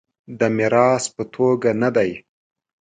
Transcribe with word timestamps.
د 0.39 0.41
میراث 0.55 1.03
په 1.15 1.23
توګه 1.33 1.69
نه 1.81 1.89
دی. 1.95 2.11